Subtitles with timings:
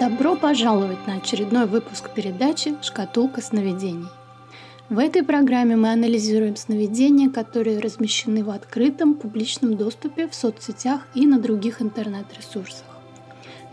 [0.00, 4.08] Добро пожаловать на очередной выпуск передачи «Шкатулка сновидений».
[4.88, 11.26] В этой программе мы анализируем сновидения, которые размещены в открытом публичном доступе в соцсетях и
[11.26, 12.86] на других интернет-ресурсах.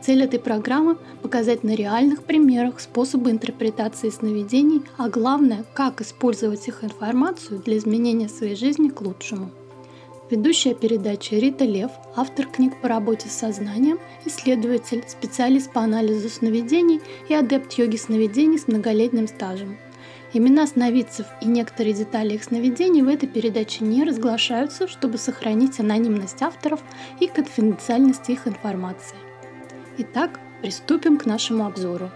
[0.02, 6.84] Цель этой программы– показать на реальных примерах способы интерпретации сновидений, а главное, как использовать их
[6.84, 9.50] информацию для изменения своей жизни к лучшему–
[10.30, 17.00] Ведущая передачи Рита Лев, автор книг по работе с сознанием, исследователь, специалист по анализу сновидений
[17.30, 19.78] и адепт йоги сновидений с многолетним стажем.
[20.34, 26.42] Имена сновидцев и некоторые детали их сновидений в этой передаче не разглашаются, чтобы сохранить анонимность
[26.42, 26.82] авторов
[27.22, 29.16] и конфиденциальность их информации.
[29.98, 32.12] Итак, приступим к нашему обзору.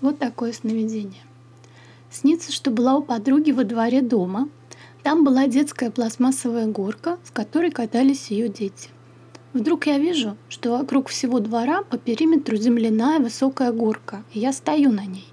[0.00, 1.22] Вот такое сновидение.
[2.10, 4.48] Снится, что была у подруги во дворе дома.
[5.02, 8.90] Там была детская пластмассовая горка, с которой катались ее дети.
[9.52, 14.92] Вдруг я вижу, что вокруг всего двора по периметру земляная высокая горка, и я стою
[14.92, 15.26] на ней.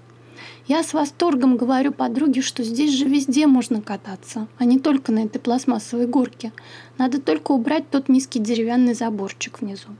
[0.66, 5.20] Я с восторгом говорю подруге, что здесь же везде можно кататься, а не только на
[5.20, 6.52] этой пластмассовой горке.
[6.98, 9.90] Надо только убрать тот низкий деревянный заборчик внизу.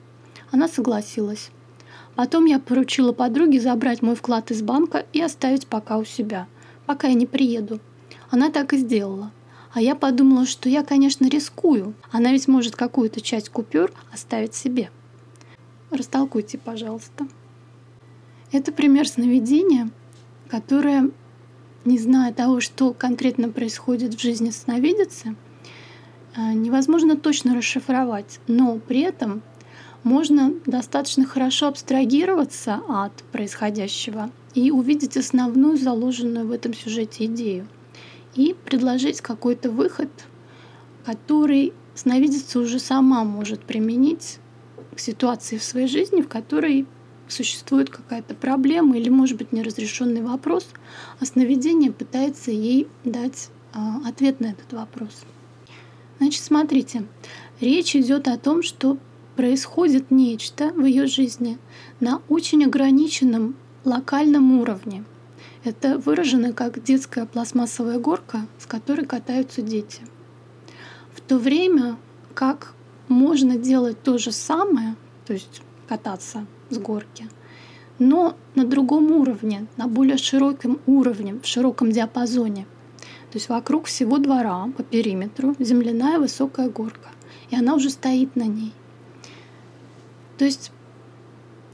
[0.50, 1.50] Она согласилась.
[2.16, 6.48] Потом я поручила подруге забрать мой вклад из банка и оставить пока у себя,
[6.86, 7.78] пока я не приеду.
[8.30, 9.30] Она так и сделала.
[9.72, 11.94] А я подумала, что я, конечно, рискую.
[12.10, 14.90] Она ведь может какую-то часть купюр оставить себе.
[15.90, 17.28] Растолкуйте, пожалуйста.
[18.50, 19.90] Это пример сновидения,
[20.48, 21.10] которое,
[21.84, 25.36] не зная того, что конкретно происходит в жизни сновидицы,
[26.34, 29.42] э, невозможно точно расшифровать, но при этом
[30.06, 37.66] можно достаточно хорошо абстрагироваться от происходящего и увидеть основную заложенную в этом сюжете идею
[38.36, 40.08] и предложить какой-то выход,
[41.04, 44.38] который сновидица уже сама может применить
[44.94, 46.86] к ситуации в своей жизни, в которой
[47.26, 50.68] существует какая-то проблема или, может быть, неразрешенный вопрос,
[51.18, 55.24] а сновидение пытается ей дать а, ответ на этот вопрос.
[56.18, 57.06] Значит, смотрите,
[57.60, 58.98] речь идет о том, что
[59.36, 61.58] происходит нечто в ее жизни
[62.00, 63.54] на очень ограниченном
[63.84, 65.04] локальном уровне.
[65.62, 70.00] Это выражено как детская пластмассовая горка, с которой катаются дети.
[71.12, 71.96] В то время
[72.34, 72.74] как
[73.08, 77.28] можно делать то же самое, то есть кататься с горки,
[77.98, 82.66] но на другом уровне, на более широком уровне, в широком диапазоне.
[83.30, 87.10] То есть вокруг всего двора по периметру земляная высокая горка,
[87.50, 88.72] и она уже стоит на ней–
[90.38, 90.70] то есть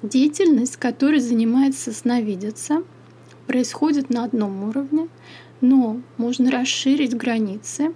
[0.03, 2.83] деятельность, которой занимается сновидица,
[3.47, 5.09] происходит на одном уровне,
[5.61, 7.95] но можно расширить границы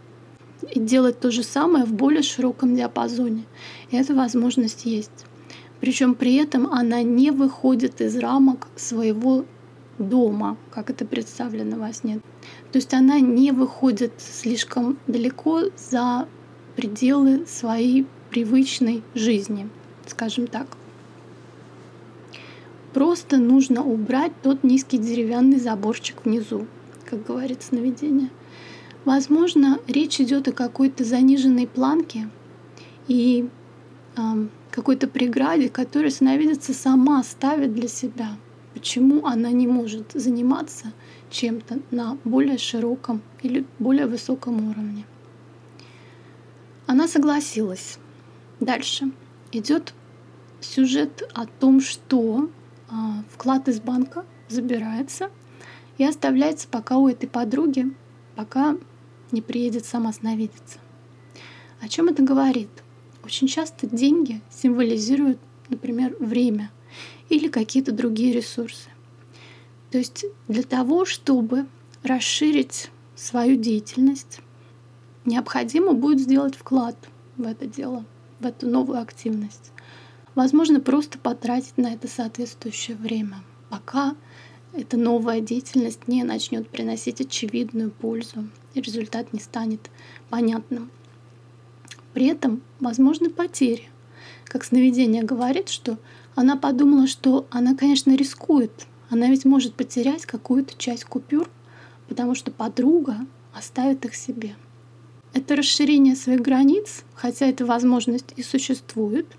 [0.73, 3.45] и делать то же самое в более широком диапазоне.
[3.91, 5.27] И эта возможность есть.
[5.81, 9.45] Причем при этом она не выходит из рамок своего
[9.99, 12.21] дома, как это представлено во сне.
[12.73, 16.29] То есть она не выходит слишком далеко за
[16.75, 19.69] пределы своей привычной жизни
[20.07, 20.67] скажем так.
[22.93, 26.67] Просто нужно убрать тот низкий деревянный заборчик внизу,
[27.05, 28.31] как говорит сновидение.
[29.05, 32.29] Возможно, речь идет о какой-то заниженной планке
[33.07, 33.49] и
[34.17, 34.21] э,
[34.71, 38.31] какой-то преграде, которую сновидица сама ставит для себя.
[38.75, 40.93] Почему она не может заниматься
[41.31, 45.05] чем-то на более широком или более высоком уровне.
[46.87, 47.99] Она согласилась.
[48.61, 49.11] Дальше
[49.53, 49.95] идет
[50.61, 52.51] сюжет о том, что
[52.89, 55.31] а, вклад из банка забирается
[55.99, 57.95] и оставляется пока у этой подруги,
[58.35, 58.77] пока
[59.33, 60.79] не приедет сама сновидица.
[61.81, 62.71] О чем это говорит?
[63.25, 65.39] Очень часто деньги символизируют,
[65.69, 66.71] например, время
[67.29, 68.89] или какие-то другие ресурсы.
[69.91, 71.67] То есть для того, чтобы
[72.03, 74.41] расширить свою деятельность,
[75.25, 76.97] необходимо будет сделать вклад
[77.37, 78.05] в это дело,
[78.41, 79.73] в эту новую активность.
[80.35, 83.39] Возможно, просто потратить на это соответствующее время,
[83.71, 84.15] пока
[84.73, 89.91] эта новая деятельность не начнет приносить очевидную пользу, и результат не станет
[90.29, 90.91] понятным.
[92.13, 93.89] При этом возможны потери.
[94.45, 95.99] Как сновидение говорит, что
[96.35, 98.87] она подумала, что она, конечно, рискует.
[99.09, 101.49] Она ведь может потерять какую-то часть купюр,
[102.09, 103.19] потому что подруга
[103.55, 104.57] оставит их себе.
[105.37, 109.27] Это расширение своих границ, хотя эта возможность и существует—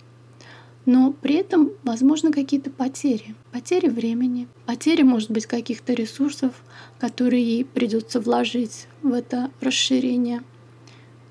[0.88, 3.36] но при этом возможны какие-то потери.
[3.52, 6.54] Потери времени, потери, может быть, каких-то ресурсов,
[6.98, 10.42] которые ей придется вложить в это расширение.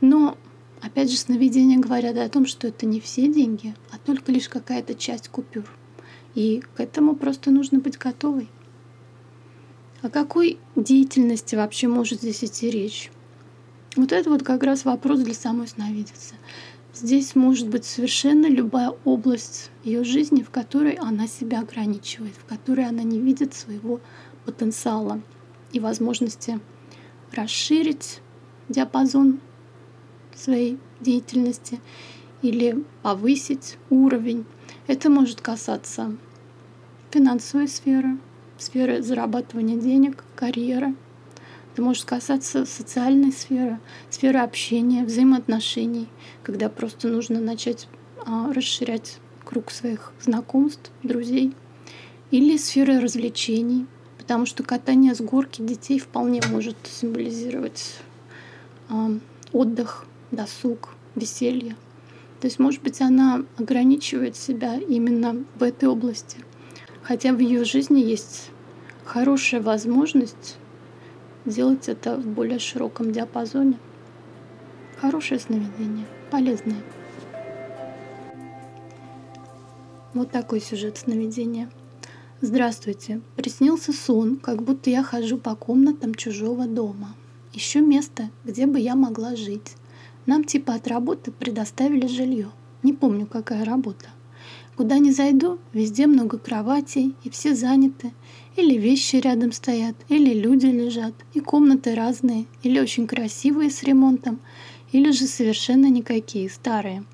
[0.02, 0.36] Но,
[0.82, 4.94] Опять же, сновидения говорят о том, что это не все деньги, а только лишь какая-то
[4.94, 5.64] часть купюр.
[6.34, 8.50] И к этому просто нужно быть готовой.
[10.02, 13.10] О какой деятельности вообще может здесь идти речь?
[13.96, 16.34] Вот это вот как раз вопрос для самой сновидицы.
[16.92, 22.86] Здесь может быть совершенно любая область ее жизни, в которой она себя ограничивает, в которой
[22.86, 24.00] она не видит своего
[24.44, 25.20] потенциала
[25.72, 26.60] и возможности
[27.32, 28.20] расширить
[28.68, 29.40] диапазон
[30.34, 31.80] своей деятельности
[32.42, 34.44] или повысить уровень.
[34.86, 36.16] Это может касаться
[37.10, 38.18] финансовой сферы,
[38.58, 40.94] сферы зарабатывания денег, карьеры.
[41.76, 43.78] Это может касаться социальной сферы,
[44.08, 46.08] сферы общения, взаимоотношений,
[46.42, 47.86] когда просто нужно начать
[48.24, 51.52] а, расширять круг своих знакомств, друзей.
[52.30, 53.84] Или сферы развлечений,
[54.16, 57.96] потому что катание с горки детей вполне может символизировать
[58.88, 59.10] а,
[59.52, 61.76] отдых, досуг, веселье.
[62.40, 66.38] То есть, может быть, она ограничивает себя именно в этой области.
[67.02, 68.48] Хотя в ее жизни есть
[69.04, 70.56] хорошая возможность
[71.46, 73.78] сделать это в более широком диапазоне.
[74.98, 76.82] Хорошее сновидение, полезное.
[80.12, 81.70] Вот такой сюжет сновидения.
[82.40, 83.20] Здравствуйте.
[83.36, 87.14] Приснился сон, как будто я хожу по комнатам чужого дома.
[87.52, 89.76] Ищу место, где бы я могла жить.
[90.26, 92.50] Нам типа от работы предоставили жилье.
[92.82, 94.06] Не помню, какая работа.
[94.76, 98.12] Куда ни зайду, везде много кроватей, и все заняты.
[98.56, 104.40] Или вещи рядом стоят, или люди лежат, и комнаты разные, или очень красивые с ремонтом,
[104.92, 107.04] или же совершенно никакие, старые.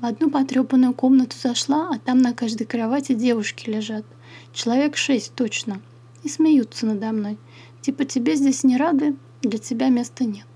[0.00, 4.04] В одну потрепанную комнату зашла, а там на каждой кровати девушки лежат.
[4.52, 5.80] Человек шесть точно.
[6.22, 7.38] И смеются надо мной.
[7.80, 10.46] Типа тебе здесь не рады, для тебя места нет.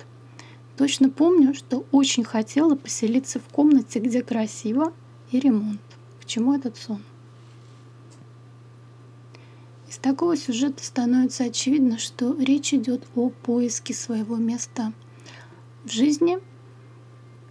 [0.76, 4.92] Точно помню, что очень хотела поселиться в комнате, где красиво
[5.30, 5.80] и ремонт.
[6.20, 7.02] К чему этот сон?
[9.88, 14.92] Из такого сюжета становится очевидно, что речь идет о поиске своего места
[15.84, 16.38] в жизни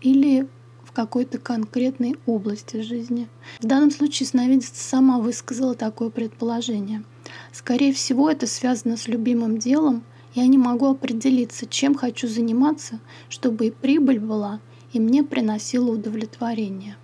[0.01, 0.47] или
[0.83, 3.27] в какой-то конкретной области жизни.
[3.59, 7.03] В данном случае сновидица сама высказала такое предположение.
[7.51, 10.03] Скорее всего, это связано с любимым делом–
[10.37, 14.59] я не могу определиться, чем хочу заниматься, чтобы и прибыль была,
[14.93, 16.95] и мне приносило удовлетворение.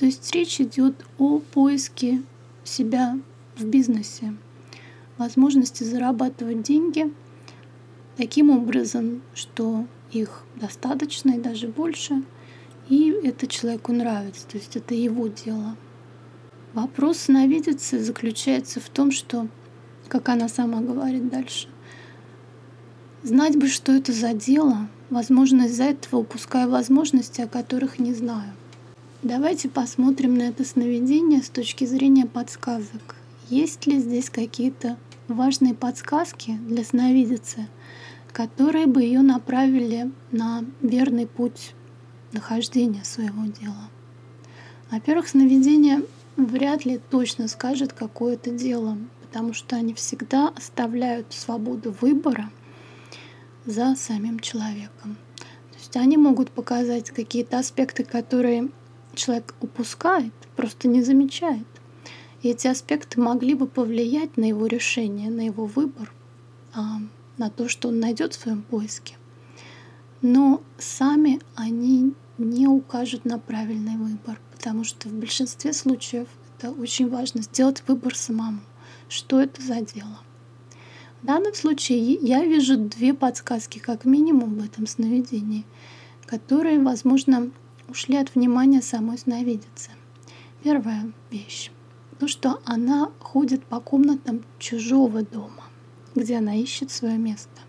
[0.00, 2.24] То есть речь идет о поиске
[2.64, 3.20] себя
[3.56, 4.34] в бизнесе,
[5.18, 7.12] возможности зарабатывать деньги
[8.16, 12.22] таким образом, что их достаточно и даже больше,
[12.88, 15.76] и это человеку нравится, то есть это его дело.
[16.72, 19.48] Вопрос сновидицы заключается в том, что,
[20.08, 21.68] как она сама говорит дальше,
[23.26, 28.52] Знать бы, что это за дело, возможно, из-за этого упускаю возможности, о которых не знаю.
[29.24, 33.15] Давайте посмотрим на это сновидение с точки зрения подсказок.
[33.48, 34.96] Есть ли здесь какие-то
[35.28, 37.68] важные подсказки для сновидицы,
[38.32, 41.74] которые бы ее направили на верный путь
[42.32, 43.90] нахождения своего дела?
[44.90, 46.02] Во-первых, сновидение
[46.36, 52.50] вряд ли точно скажет, какое это дело, потому что они всегда оставляют свободу выбора—
[53.66, 55.16] за самим человеком.
[55.36, 58.70] То есть они могут показать какие-то аспекты, которые
[59.14, 61.66] человек упускает, просто не замечает.
[62.46, 66.12] И эти аспекты могли бы повлиять на его решение, на его выбор,
[66.72, 67.00] а,
[67.38, 69.16] на то, что он найдет в своем поиске.
[70.22, 77.10] Но сами они не укажут на правильный выбор, потому что в большинстве случаев это очень
[77.10, 78.60] важно сделать выбор самому.
[79.08, 80.20] Что это за дело?
[81.22, 85.64] В данном случае я вижу две подсказки, как минимум, в этом сновидении,
[86.26, 87.50] которые, возможно,
[87.88, 89.90] ушли от внимания самой сновидицы.
[90.62, 91.72] Первая вещь.
[92.18, 95.64] То, что она ходит по комнатам чужого дома,
[96.14, 97.60] где она ищет свое место.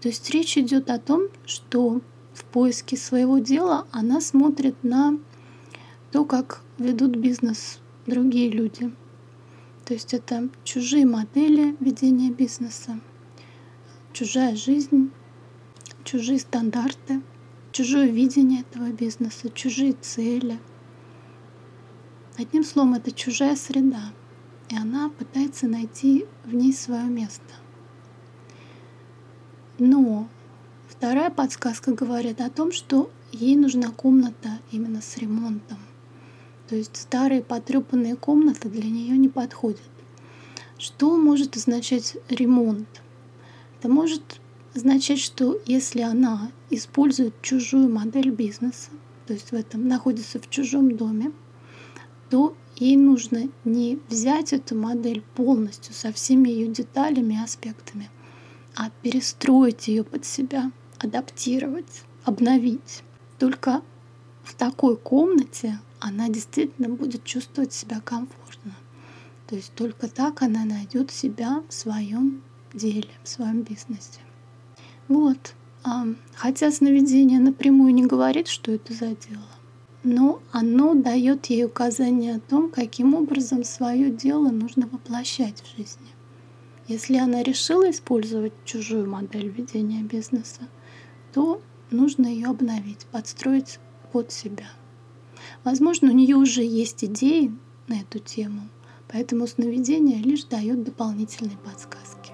[0.00, 2.00] То есть речь идет о том, что
[2.34, 5.18] в поиске своего дела она смотрит на
[6.12, 8.92] то, как ведут бизнес другие люди,
[9.86, 12.98] то есть это чужие модели ведения бизнеса,
[14.12, 15.12] чужая жизнь,
[16.02, 17.22] чужие стандарты,
[17.70, 20.58] чужое видение этого бизнеса, чужие цели.
[22.38, 24.12] Одним словом, это чужая среда,
[24.68, 27.54] и она пытается найти в ней свое место.
[29.78, 30.28] Но
[30.88, 35.78] вторая подсказка говорит о том, что ей нужна комната именно с ремонтом—
[36.68, 39.80] то есть старые потрепанные комнаты для нее не подходят.
[40.78, 42.88] Что может означать ремонт?
[43.78, 44.40] Это может
[44.74, 48.90] означать, что если она использует чужую модель бизнеса,
[49.26, 51.32] то есть в этом находится в чужом доме,
[52.30, 58.10] то ей нужно не взять эту модель полностью со всеми ее деталями и аспектами,
[58.74, 63.02] а перестроить ее под себя, адаптировать, обновить.
[63.38, 63.82] Только
[64.42, 68.74] в такой комнате она действительно будет чувствовать себя комфортно.
[69.46, 72.42] То есть только так она найдет себя в своем
[72.74, 74.20] деле, в своем бизнесе.
[75.08, 75.54] Вот.
[76.34, 79.46] Хотя сновидение напрямую не говорит, что это за дело,
[80.06, 86.06] но оно дает ей указание о том, каким образом свое дело нужно воплощать в жизни.
[86.86, 90.60] Если она решила использовать чужую модель ведения бизнеса,
[91.34, 91.60] то
[91.90, 93.80] нужно ее обновить, подстроить
[94.12, 94.68] под себя.
[95.64, 97.52] Возможно, у нее уже есть идеи
[97.88, 98.68] на эту тему,
[99.08, 102.30] поэтому сновидение лишь дает дополнительные подсказки.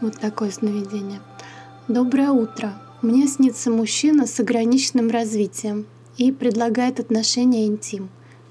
[0.00, 1.20] Вот такое сновидение.
[1.88, 2.80] Доброе утро.
[3.00, 5.86] Мне снится мужчина с ограниченным развитием
[6.16, 8.08] и предлагает отношения интим.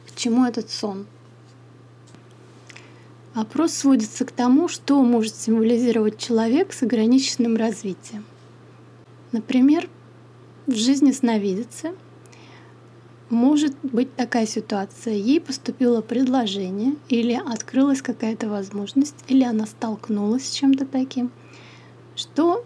[0.07, 1.05] К чему этот сон?
[3.35, 8.23] Вопрос сводится к тому, что может символизировать человек с ограниченным развитием.
[9.33, 9.89] Например,
[10.65, 11.91] в жизни сновидицы
[13.29, 15.13] может быть такая ситуация.
[15.15, 21.31] Ей поступило предложение, или открылась какая-то возможность, или она столкнулась с чем-то таким,
[22.15, 22.63] что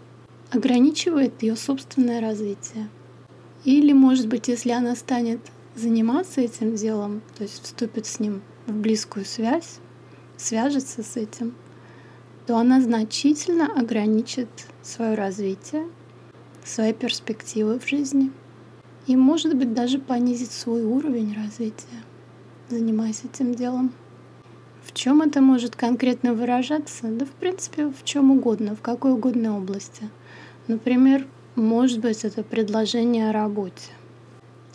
[0.51, 2.89] ограничивает ее собственное развитие.
[3.63, 5.39] Или, может быть, если она станет
[5.75, 9.79] заниматься этим делом, то есть вступит с ним в близкую связь,
[10.37, 11.55] свяжется с этим,
[12.45, 14.49] то она значительно ограничит
[14.81, 15.87] свое развитие,
[16.65, 18.31] свои перспективы в жизни
[19.07, 22.03] и, может быть, даже понизить свой уровень развития,
[22.69, 23.93] занимаясь этим делом.
[24.83, 27.07] В чем это может конкретно выражаться?
[27.07, 30.09] Да, в принципе, в чем угодно, в какой угодно области.
[30.67, 33.91] Например, может быть, это предложение о работе.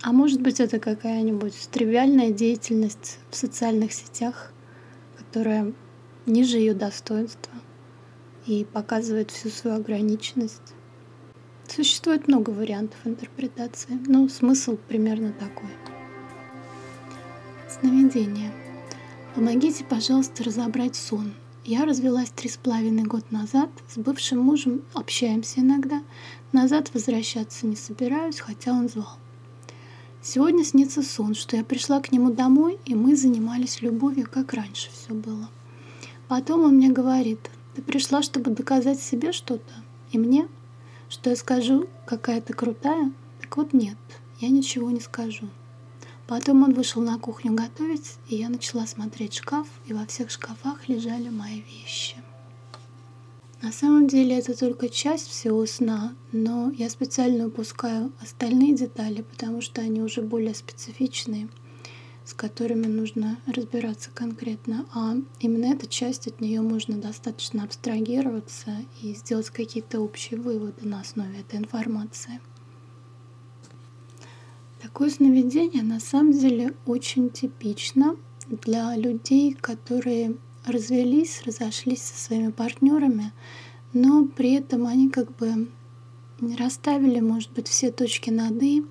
[0.02, 4.52] А может быть, это какая-нибудь тривиальная деятельность в социальных сетях,
[5.16, 5.72] которая
[6.26, 7.52] ниже ее достоинства
[8.46, 10.74] и показывает всю свою ограниченность.
[11.68, 15.70] Существует много вариантов интерпретации, но смысл примерно такой.
[17.68, 18.52] Сновидение.
[19.34, 21.34] Помогите, пожалуйста, разобрать сон.
[21.68, 23.68] Я развелась три с половиной год назад.
[23.88, 26.00] С бывшим мужем общаемся иногда.
[26.52, 29.18] Назад возвращаться не собираюсь, хотя он звал.
[30.22, 34.90] Сегодня снится сон, что я пришла к нему домой, и мы занимались любовью, как раньше
[34.92, 35.50] все было.
[36.28, 39.74] Потом он мне говорит, ты пришла, чтобы доказать себе что-то,
[40.12, 40.46] и мне,
[41.08, 43.10] что я скажу, какая ты крутая.
[43.40, 43.98] Так вот нет,
[44.38, 45.48] я ничего не скажу.
[46.26, 50.88] Потом он вышел на кухню готовить, и я начала смотреть шкаф, и во всех шкафах
[50.88, 52.16] лежали мои вещи.
[53.62, 59.60] На самом деле это только часть всего сна, но я специально упускаю остальные детали, потому
[59.60, 61.48] что они уже более специфичные,
[62.24, 64.84] с которыми нужно разбираться конкретно.
[64.92, 71.00] А именно эта часть от нее можно достаточно абстрагироваться и сделать какие-то общие выводы на
[71.00, 72.40] основе этой информации.
[74.80, 78.16] Такое сновидение на самом деле очень типично
[78.48, 83.32] для людей, которые развелись, разошлись со своими партнерами,
[83.92, 85.68] но при этом они как бы
[86.58, 88.84] расставили, может быть, все точки над «и»,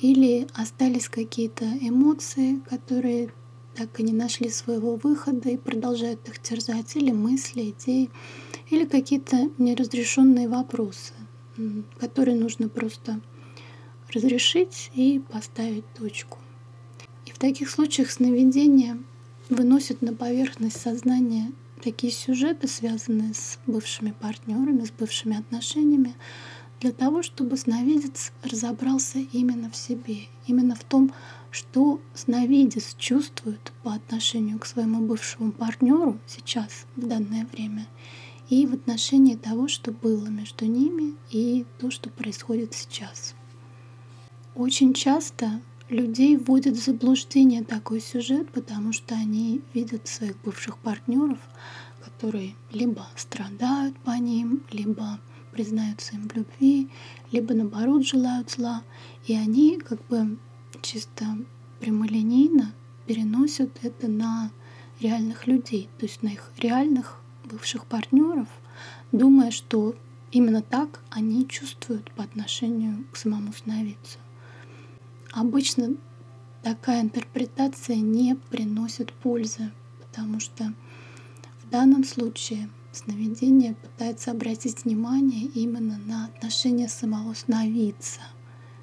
[0.00, 3.32] или остались какие-то эмоции, которые
[3.74, 8.10] так и не нашли своего выхода и продолжают их терзать, или мысли, идеи,
[8.70, 11.12] или какие-то неразрешенные вопросы,
[11.98, 13.20] которые нужно просто
[14.12, 16.38] разрешить и поставить точку.
[17.26, 18.98] И в таких случаях сновидения
[19.48, 26.14] выносят на поверхность сознания такие сюжеты, связанные с бывшими партнерами, с бывшими отношениями,
[26.80, 31.12] для того, чтобы сновидец разобрался именно в себе, именно в том,
[31.50, 37.86] что сновидец чувствует по отношению к своему бывшему партнеру сейчас, в данное время,
[38.50, 43.35] и в отношении того, что было между ними, и то, что происходит сейчас.
[44.56, 45.60] Очень часто
[45.90, 51.38] людей вводит в заблуждение такой сюжет, потому что они видят своих бывших партнеров,
[52.02, 55.20] которые либо страдают по ним, либо
[55.52, 56.88] признаются им в любви,
[57.32, 58.82] либо наоборот желают зла.
[59.26, 60.38] И они как бы
[60.80, 61.26] чисто
[61.80, 62.72] прямолинейно
[63.06, 64.50] переносят это на
[65.00, 68.48] реальных людей, то есть на их реальных бывших партнеров,
[69.12, 69.94] думая, что
[70.32, 74.18] именно так они чувствуют по отношению к самому сновидцу.
[75.36, 75.94] Обычно
[76.62, 80.72] такая интерпретация не приносит пользы, потому что
[81.62, 88.22] в данном случае сновидение пытается обратить внимание именно на отношение самого сновидца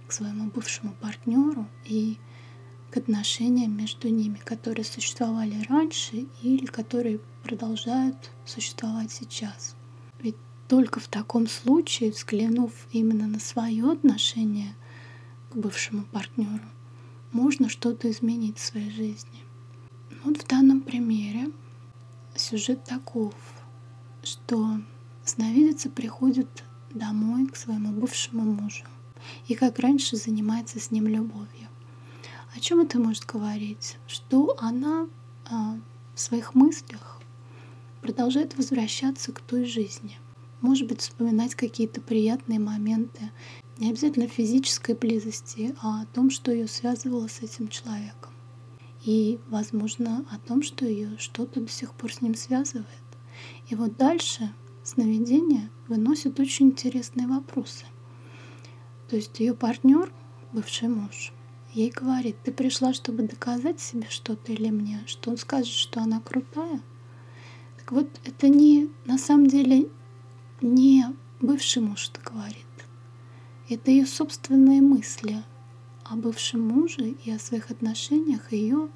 [0.06, 2.20] к своему бывшему партнеру и
[2.92, 9.76] к отношениям между ними, которые существовали раньше или которые продолжают существовать сейчас.
[10.20, 14.76] Ведь только в таком случае, взглянув именно на свое отношение
[15.56, 16.64] бывшему партнеру,
[17.32, 19.44] можно что-то изменить в своей жизни.
[20.24, 21.52] Вот в данном примере
[22.36, 23.34] сюжет таков,
[24.24, 24.80] что
[25.24, 28.86] сновидица приходит домой к своему бывшему мужу
[29.48, 31.68] и как раньше занимается с ним любовью.
[32.56, 33.98] О чем это может говорить?
[34.08, 35.08] Что она
[35.50, 35.78] а,
[36.14, 37.20] в своих мыслях
[38.02, 40.20] продолжает возвращаться к той жизни.
[40.62, 43.32] Может быть, вспоминать какие-то приятные моменты,
[43.78, 48.32] не обязательно физической близости, а о том, что ее связывало с этим человеком.
[49.04, 52.88] И, возможно, о том, что ее что-то до сих пор с ним связывает.
[53.68, 54.54] И вот дальше
[54.84, 57.86] сновидение выносит очень интересные вопросы.
[59.10, 60.12] То есть ее партнер,
[60.54, 61.34] бывший муж,
[61.74, 66.22] ей говорит, ты пришла, чтобы доказать себе что-то или мне, что он скажет, что она
[66.22, 66.82] крутая.
[67.78, 69.90] Так вот, это не на самом деле
[70.62, 71.06] не
[71.42, 72.66] бывший муж это говорит.
[73.70, 75.44] Это ее собственные мысли
[76.04, 78.90] о бывшем муже и о своих отношениях ее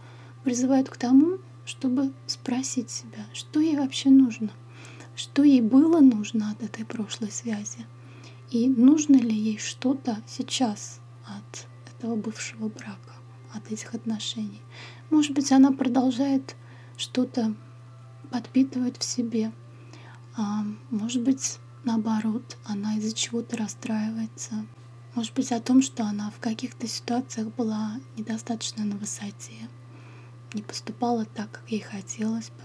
[0.44, 4.50] призывают к тому, чтобы спросить себя, что ей вообще нужно,
[5.16, 7.86] что ей было нужно от этой прошлой связи,
[8.52, 13.14] и нужно ли ей что-то сейчас от этого бывшего брака,
[13.54, 14.62] от этих отношений.
[15.10, 16.56] Может быть, она продолжает
[16.98, 17.56] что-то
[18.30, 19.52] подпитывать в себе.
[20.36, 24.66] А может быть, наоборот, она из-за чего-то расстраивается.
[25.16, 29.70] Может быть, о том, что она в каких-то ситуациях была недостаточно на высоте,
[30.54, 32.64] не поступала так, как ей хотелось бы.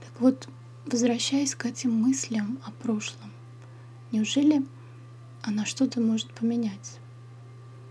[0.00, 0.48] Так вот,
[0.86, 3.32] возвращаясь к этим мыслям о прошлом,
[4.12, 4.64] неужели
[5.42, 6.98] она что-то может поменять?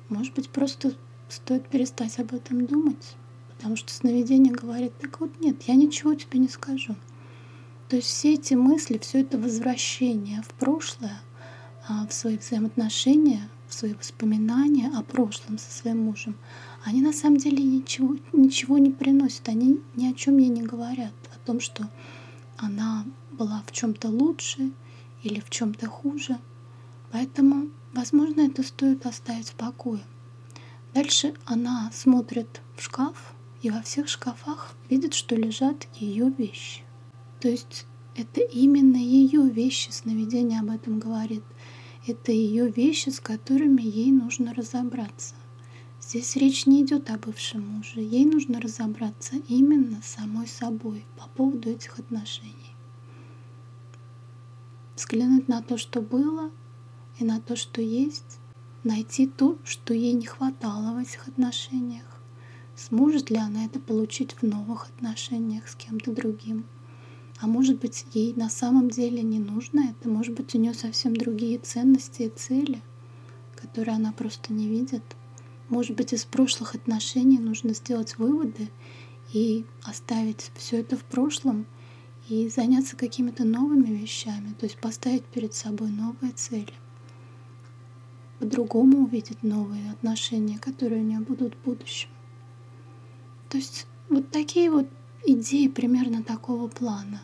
[0.08, 0.94] Может быть, просто
[1.28, 3.16] стоит перестать об этом думать,
[3.50, 6.96] потому что сновидение говорит, так вот нет, я ничего тебе не скажу.
[7.88, 11.22] То есть все эти мысли, все это возвращение в прошлое,
[11.88, 16.36] а, в свои взаимоотношения, в свои воспоминания о прошлом со своим мужем,
[16.84, 21.14] они на самом деле ничего, ничего не приносят, они ни о чем ей не говорят,
[21.34, 21.90] о том, что
[22.58, 24.72] она была в чем-то лучше
[25.24, 26.38] или в чем-то хуже.
[27.12, 30.02] Поэтому Возможно, это стоит оставить в покое.
[30.94, 36.82] Дальше она смотрит в шкаф и во всех шкафах видит, что лежат ее вещи.
[37.40, 41.44] То есть это именно ее вещи, сновидение об этом говорит.
[42.08, 45.36] Это ее вещи, с которыми ей нужно разобраться.
[46.00, 48.00] Здесь речь не идет о бывшем муже.
[48.00, 52.76] Ей нужно разобраться именно самой собой по поводу этих отношений.
[54.96, 56.52] Взглянуть на то, что было,
[57.20, 58.40] и на то, что есть,
[58.84, 62.06] найти то, что ей не хватало в этих отношениях.
[62.76, 66.66] Сможет ли она это получить в новых отношениях с кем-то другим?
[67.40, 70.10] А может быть, ей на самом деле не нужно это?
[70.10, 72.82] Может быть, у нее совсем другие ценности и цели,
[73.56, 75.04] которые она просто не видит?
[75.68, 78.70] Может быть, из прошлых отношений нужно сделать выводы
[79.34, 81.66] и оставить все это в прошлом
[82.30, 86.74] и заняться какими-то новыми вещами, то есть поставить перед собой новые цели
[88.40, 92.10] по-другому увидеть новые отношения, которые у нее будут в будущем.
[93.50, 94.88] То есть вот такие вот
[95.26, 97.22] идеи примерно такого плана,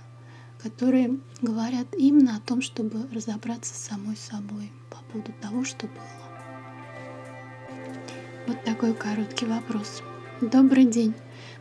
[0.58, 6.22] которые говорят именно о том, чтобы разобраться с самой собой по поводу того, что было.
[8.48, 10.02] Вот такой короткий вопрос.
[10.42, 11.14] Добрый день.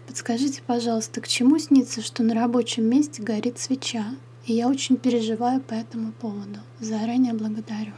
[0.07, 4.16] Подскажите, пожалуйста, к чему снится, что на рабочем месте горит свеча?
[4.46, 6.61] И я очень переживаю по этому поводу.
[6.81, 7.92] Заранее благодарю.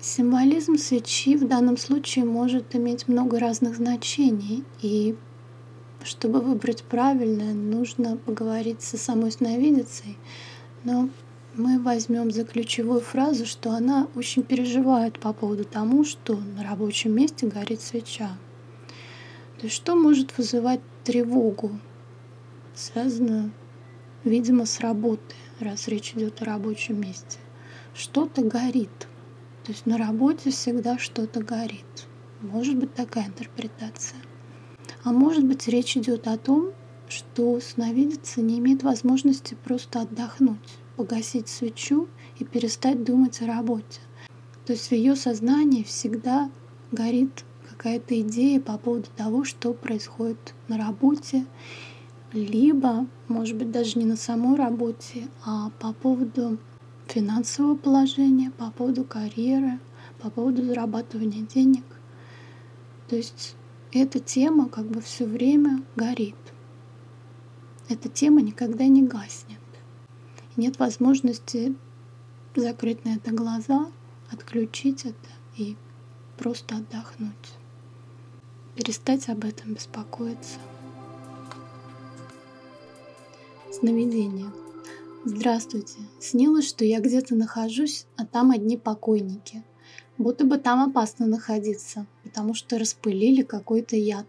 [0.00, 5.14] Символизм свечи в данном случае может иметь много разных значений, и
[6.04, 10.18] чтобы выбрать правильное, нужно поговорить со самой сновидицей,
[10.84, 11.08] но
[11.54, 17.14] мы возьмем за ключевую фразу, что она очень переживает по поводу тому, что на рабочем
[17.14, 18.38] месте горит свеча.
[19.58, 21.78] То есть что может вызывать тревогу,
[22.74, 23.52] связанную,
[24.24, 27.38] видимо, с работой, раз речь идет о рабочем месте?
[27.94, 29.08] Что-то горит—
[29.64, 32.06] то есть на работе всегда что-то горит.
[32.40, 34.18] Может быть такая интерпретация.
[35.04, 36.72] А может быть речь идет о том,
[37.08, 44.00] что сновидица не имеет возможности просто отдохнуть, погасить свечу и перестать думать о работе.
[44.64, 46.50] То есть в ее сознании всегда
[46.92, 51.46] горит какая-то идея по поводу того, что происходит на работе,
[52.32, 56.58] либо, может быть, даже не на самой работе, а по поводу
[57.08, 59.80] финансового положения, по поводу карьеры,
[60.20, 61.84] по поводу зарабатывания денег.
[63.08, 63.56] То есть
[63.92, 66.36] эта тема как бы все время горит.
[67.88, 69.58] Эта тема никогда не гаснет.
[70.56, 71.74] Нет возможности
[72.56, 73.90] закрыть на это глаза,
[74.30, 75.76] отключить это и
[76.38, 77.54] просто отдохнуть.
[78.74, 80.58] Перестать об этом беспокоиться.
[83.70, 84.50] Сновидение.
[85.24, 85.98] Здравствуйте.
[86.18, 89.62] Снилось, что я где-то нахожусь, а там одни покойники.
[90.18, 94.26] Будто бы там опасно находиться, потому что распылили какой-то яд.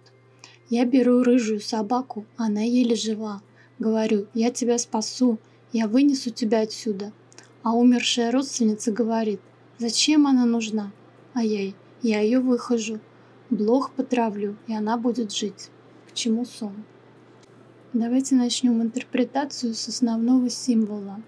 [0.70, 3.42] Я беру рыжую собаку, она еле жива.
[3.80, 5.40] Говорю, я тебя спасу,
[5.72, 7.14] я вынесу тебя отсюда.
[7.62, 9.40] А умершая родственница говорит,
[9.78, 10.92] зачем она нужна?
[11.34, 13.00] А я, я ее выхожу.
[13.50, 15.70] Блох потравлю, и она будет жить.
[16.10, 16.84] К чему сон?
[17.94, 21.22] Давайте начнем интерпретацию с основного символа.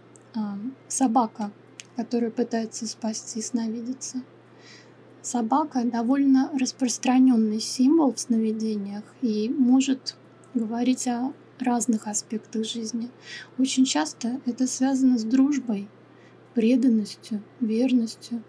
[0.89, 1.53] Собака,
[1.95, 4.23] которая пытается спасти сновидица.
[5.25, 10.15] Собака довольно распространенный символ в сновидениях и может
[10.53, 13.09] говорить о разных аспектах жизни.
[13.57, 15.88] Очень часто это связано с дружбой,
[16.53, 18.43] преданностью, верностью,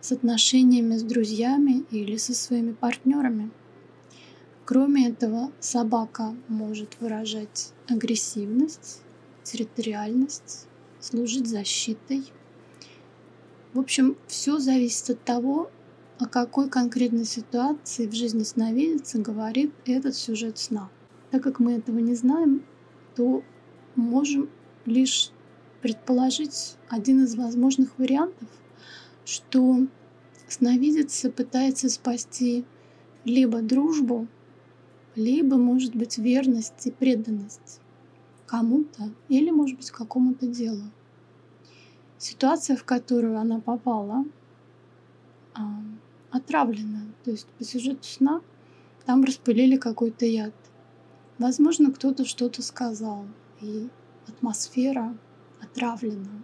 [0.00, 3.50] с отношениями с друзьями или со своими партнерами.
[4.66, 9.00] Кроме этого, собака может выражать агрессивность,
[9.42, 10.68] территориальность,
[11.00, 12.22] служить защитой.
[13.72, 15.72] В общем, все зависит от того,
[16.18, 20.90] о какой конкретной ситуации в жизни сновидицы говорит этот сюжет сна.
[21.30, 22.64] Так как мы этого не знаем,
[23.14, 23.44] то
[23.94, 24.50] можем
[24.84, 25.30] лишь
[25.80, 28.48] предположить один из возможных вариантов,
[29.24, 29.86] что
[30.48, 32.64] сновидица пытается спасти
[33.24, 34.26] либо дружбу,
[35.14, 37.80] либо, может быть, верность и преданность
[38.46, 40.84] кому-то или, может быть, какому-то делу.
[42.16, 44.24] Ситуация, в которую она попала,
[46.30, 47.02] отравлена.
[47.24, 48.40] То есть по сюжету сна
[49.06, 50.54] там распылили какой-то яд.
[51.38, 53.26] Возможно, кто-то что-то сказал,
[53.60, 53.88] и
[54.26, 55.16] атмосфера
[55.60, 56.42] отравлена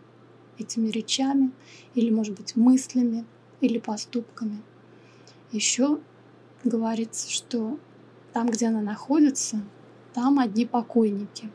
[0.58, 1.50] этими речами,
[1.94, 3.24] или, может быть, мыслями,
[3.60, 4.62] или поступками.
[5.50, 5.98] Еще
[6.62, 7.78] говорится, что
[8.32, 9.62] там, где она находится,
[10.12, 11.50] там одни покойники.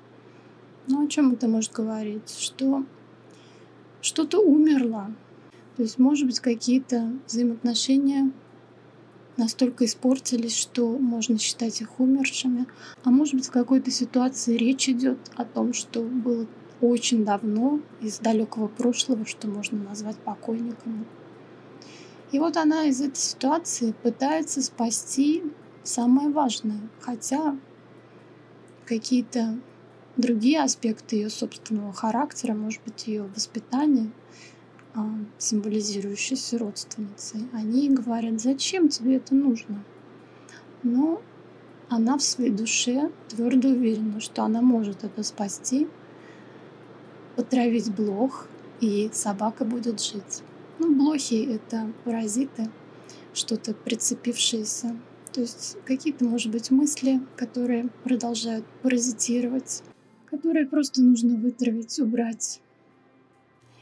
[0.88, 2.30] Ну, о чем это может говорить?
[2.38, 2.84] Что
[4.02, 5.14] что-то умерло,
[5.80, 8.34] то есть, может быть, какие-то взаимоотношения
[9.38, 12.66] настолько испортились, что можно считать их умершими.
[13.06, 16.48] А может быть, в какой-то ситуации речь идет о том, что было
[16.82, 21.06] очень давно, из далекого прошлого, что можно назвать покойниками.
[22.34, 25.44] И вот она из этой ситуации пытается спасти
[25.84, 27.58] самое важное, хотя
[28.86, 29.58] какие-то
[30.18, 34.12] другие аспекты ее собственного характера, может быть, ее воспитания,
[35.38, 39.84] символизирующейся родственницей, они говорят, зачем тебе это нужно?
[40.84, 41.22] Но
[41.90, 45.88] она в своей душе твердо уверена, что она может это спасти,
[47.36, 48.48] потравить блох,
[48.80, 50.44] и собака будет жить.
[50.78, 52.70] Ну, блохи— это паразиты,
[53.34, 54.96] что-то прицепившееся.
[55.34, 59.84] То есть какие-то, может быть, мысли, которые продолжают паразитировать,
[60.26, 62.62] которые просто нужно вытравить, убрать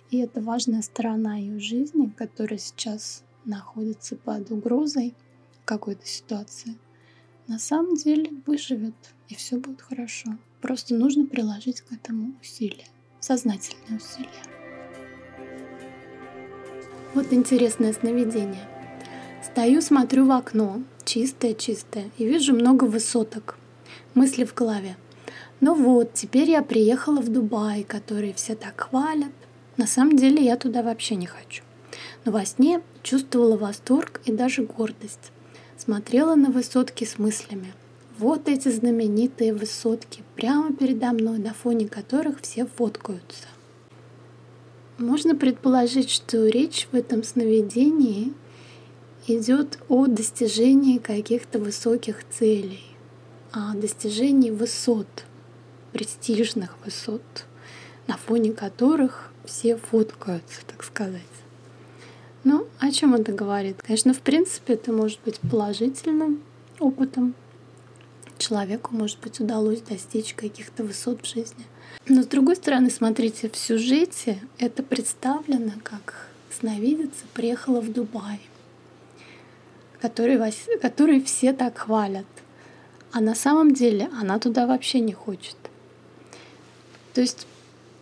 [0.10, 5.14] и это важная сторона ее жизни, которая сейчас находится под угрозой
[5.66, 6.78] какой-то ситуации,
[7.48, 8.96] на самом деле выживет,
[9.30, 10.38] и все будет хорошо.
[10.62, 12.88] Просто нужно приложить к этому усилия,
[13.20, 14.44] сознательные усилия.
[17.14, 18.68] Вот интересное сновидение.
[19.44, 23.58] Стою, смотрю в окно, чистое-чистое, и вижу много высоток.
[24.14, 24.98] Мысли в голове.
[25.62, 29.32] Ну вот, теперь я приехала в Дубай, который все так хвалят,
[29.78, 31.64] на самом деле я туда вообще не хочу.
[32.26, 35.32] Но во сне чувствовала восторг и даже гордость.
[35.78, 37.74] Смотрела на высотки с мыслями.
[38.18, 43.46] Вот эти знаменитые высотки, прямо передо мной, на фоне которых все фоткаются.
[44.98, 48.34] Можно предположить, что речь в этом сновидении
[49.28, 52.84] идет о достижении каких-то высоких целей,
[53.52, 55.08] о достижении высот,
[55.92, 57.22] престижных высот,
[58.08, 61.22] на фоне которых все фоткаются, так сказать.
[62.44, 63.82] Ну, о чем это говорит?
[63.82, 66.44] Конечно, в принципе, это может быть положительным
[66.80, 67.34] опытом.
[68.38, 71.66] Человеку, может быть, удалось достичь каких-то высот в жизни.
[72.08, 78.40] Но с другой стороны, смотрите, в сюжете это представлено как сновидица приехала в Дубай,
[80.00, 80.40] который,
[80.80, 82.26] который все так хвалят.
[83.12, 85.56] а на самом деле она туда вообще не хочет.
[87.14, 87.48] То есть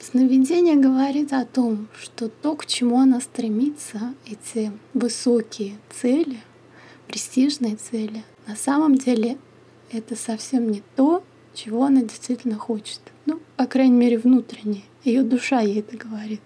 [0.06, 6.38] сновидение говорит о том, что то, к чему она стремится, эти высокие цели,
[7.08, 9.38] престижные цели, на самом деле
[9.92, 13.00] это совсем не то, чего она действительно хочет.
[13.26, 14.84] Ну, по крайней мере, внутренне.
[15.04, 16.42] Ее душа ей это говорит,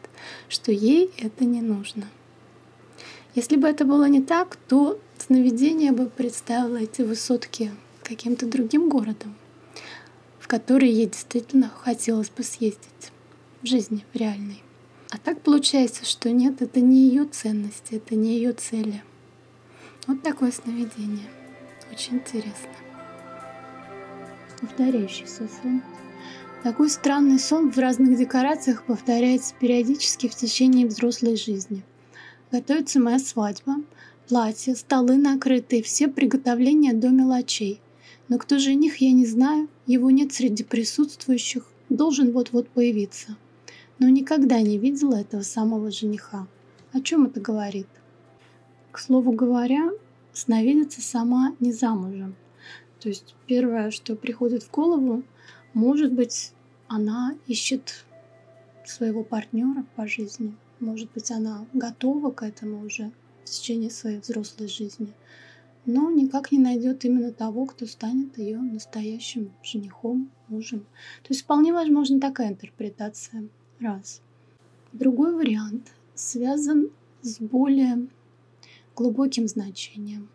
[0.48, 2.06] что ей это не нужно.
[3.36, 7.72] Если бы это было не так, то сновидение бы представило эти высотки
[8.04, 9.36] каким-то другим городом,
[10.40, 13.12] в который ей действительно хотелось бы съездить
[13.62, 14.62] в жизни, в реальной.
[15.10, 19.04] А так получается, что нет, это не ее ценности, это не ее цели.
[20.08, 21.30] Вот такое сновидение.
[21.92, 22.70] Очень интересно.
[24.62, 25.82] Повторяющийся сон.
[26.64, 31.84] Такой странный сон в разных декорациях повторяется периодически в течение взрослой жизни.
[32.52, 33.78] Готовится моя свадьба,
[34.28, 37.82] платье, столы накрыты, все приготовления до мелочей.
[38.28, 43.38] Но кто жених, я не знаю, его нет среди присутствующих, должен вот-вот появиться.
[44.00, 46.48] Но никогда не видела этого самого жениха.
[46.94, 47.88] О чем это говорит?
[48.92, 49.92] К слову говоря,
[50.34, 52.36] сновидица сама не замужем.
[53.00, 55.24] То есть первое, что приходит в голову,
[55.74, 56.54] может быть,
[56.88, 58.06] она ищет
[58.86, 60.56] своего партнера по жизни.
[60.80, 63.12] Может быть, она готова к этому уже
[63.44, 65.14] в течение своей взрослой жизни
[65.86, 70.82] но никак не найдет именно того, кто станет ее настоящим женихом, мужем.
[71.24, 73.48] То есть вполне возможна такая интерпретация.
[73.80, 74.22] Раз.
[74.92, 76.90] Другой вариант связан
[77.22, 78.10] с более
[78.94, 80.30] глубоким значением.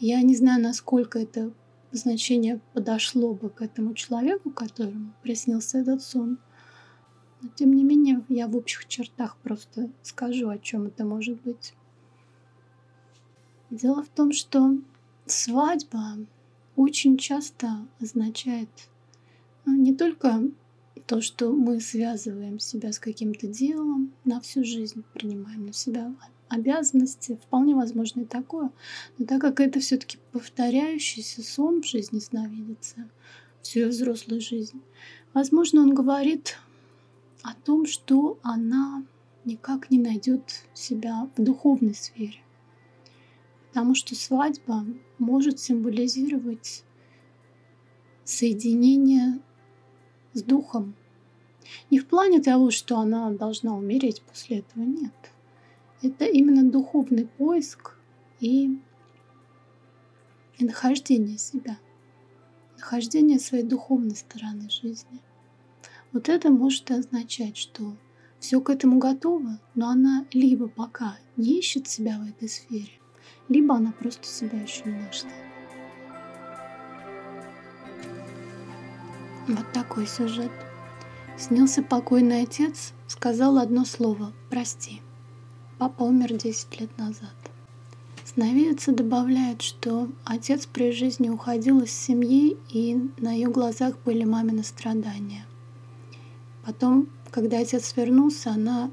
[0.00, 1.52] Я не знаю, насколько это
[1.92, 6.38] значение подошло бы к этому человеку, которому приснился этот сон.
[7.40, 11.74] Но тем не менее, я в общих чертах просто скажу, о чем это может быть.
[13.70, 14.78] Дело в том, что
[15.26, 16.18] свадьба
[16.74, 18.68] очень часто означает
[19.64, 20.42] ну, не только
[21.06, 26.14] то, что мы связываем себя с каким-то делом на всю жизнь, принимаем на себя
[26.48, 28.70] обязанности, вполне возможно и такое,
[29.18, 33.08] но так как это все-таки повторяющийся сон в жизни сновидится
[33.62, 34.80] всю ее взрослую жизнь,
[35.34, 36.58] возможно, он говорит
[37.42, 39.04] о том, что она
[39.44, 42.40] никак не найдет себя в духовной сфере.
[43.68, 44.84] Потому что свадьба
[45.18, 46.84] может символизировать
[48.24, 49.40] соединение
[50.32, 50.94] с духом.
[51.90, 55.14] Не в плане того, что она должна умереть после этого, нет.
[56.02, 57.96] Это именно духовный поиск
[58.40, 58.78] и,
[60.58, 61.78] и нахождение себя,
[62.76, 65.20] нахождение своей духовной стороны жизни.
[66.12, 67.96] Вот это может означать, что
[68.38, 72.92] все к этому готово, но она либо пока не ищет себя в этой сфере,
[73.48, 75.30] либо она просто себя еще не нашла.
[79.48, 80.52] Вот такой сюжет.
[81.36, 85.02] Снился покойный отец, сказал одно слово «прости».
[85.78, 87.34] Папа умер 10 лет назад.
[88.24, 94.62] Сновидица добавляет, что отец при жизни уходил из семьи, и на ее глазах были мамины
[94.62, 95.46] страдания.
[96.64, 98.90] Потом, когда отец вернулся, она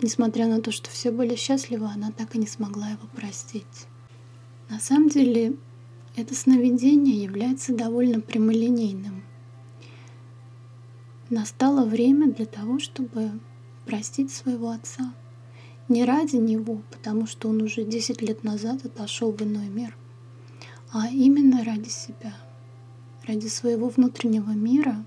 [0.00, 3.88] Несмотря на то, что все были счастливы, она так и не смогла его простить.
[4.68, 5.56] На самом деле,
[6.14, 9.24] это сновидение является довольно прямолинейным.
[11.30, 13.38] Настало время для того, чтобы
[13.84, 15.14] простить своего отца.
[15.88, 19.96] Не ради него, потому что он уже 10 лет назад отошел в иной мир,
[20.90, 22.34] а именно ради себя,
[23.26, 25.04] ради своего внутреннего мира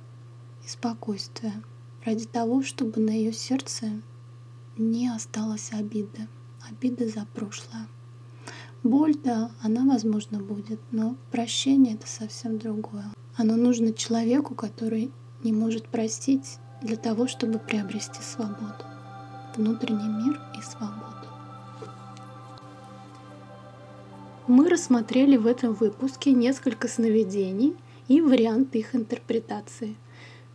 [0.63, 1.63] и спокойствия,
[2.05, 4.01] ради того, чтобы на ее сердце
[4.77, 6.27] не осталось обиды,
[6.69, 7.87] обиды за прошлое.
[8.83, 13.05] Боль, да, она, возможно, будет, но прощение— это совсем другое.
[13.35, 15.11] Оно нужно человеку, который
[15.43, 18.83] не может простить для того, чтобы приобрести свободу.
[19.55, 21.27] Внутренний мир и свободу.
[24.47, 27.75] Мы рассмотрели в этом выпуске несколько сновидений
[28.07, 29.95] и варианты их интерпретации—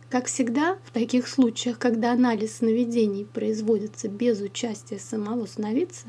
[0.09, 6.07] как всегда, в таких случаях, когда анализ сновидений производится без участия самого сновидца,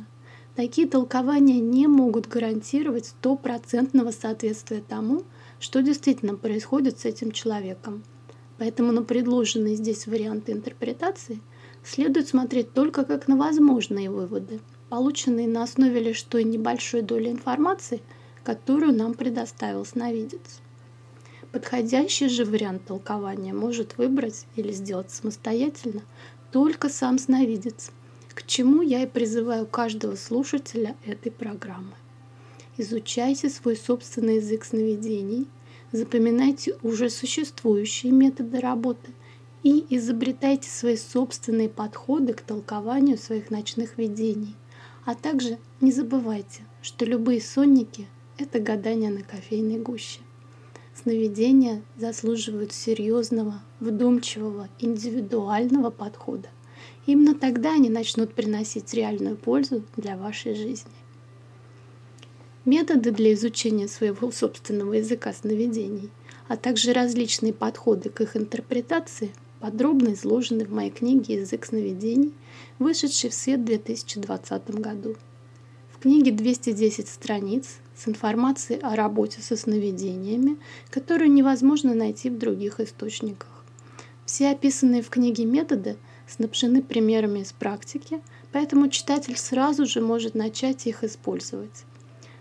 [0.55, 5.25] такие толкования не могут гарантировать стопроцентного соответствия тому,
[5.59, 8.05] что действительно происходит с этим человеком.
[8.59, 11.41] Поэтому на предложенные здесь варианты интерпретации
[11.85, 18.03] следует смотреть только как на возможные выводы, полученные на основе лишь той небольшой доли информации,
[18.43, 20.61] которую нам предоставил сновидец.
[21.53, 26.03] Подходящий же вариант толкования может выбрать или сделать самостоятельно
[26.51, 27.91] только сам сновидец,
[28.35, 31.95] к чему я и призываю каждого слушателя этой программы.
[32.77, 35.47] Изучайте свой собственный язык сновидений,
[35.93, 39.13] запоминайте уже существующие методы работы
[39.63, 44.55] и изобретайте свои собственные подходы к толкованию своих ночных видений.
[45.05, 50.21] А также не забывайте, что любые сонники– это гадание на кофейной гуще.
[50.95, 56.49] Сновидения заслуживают серьезного, вдумчивого, индивидуального подхода.
[57.07, 60.91] Именно тогда они начнут приносить реальную пользу для вашей жизни.
[62.69, 66.11] Методы для изучения своего собственного языка сновидений,
[66.49, 72.35] а также различные подходы к их интерпретации подробно изложены в моей книге «Язык сновидений»,
[72.79, 75.17] вышедшей в свет в 2020 году.
[75.95, 80.59] В книге 210 страниц с информацией о работе со сновидениями,
[80.91, 83.65] которую невозможно найти в других источниках.
[84.27, 88.21] Все описанные в книге методы снабжены примерами из практики,
[88.53, 91.87] поэтому читатель сразу же может начать их использовать.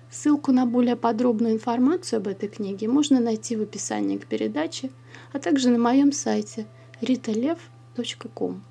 [0.09, 4.89] Ссылку на более подробную информацию об этой книге можно найти в описании к передаче,
[5.33, 6.65] а также на моем сайте
[7.01, 8.61] ritalev.com.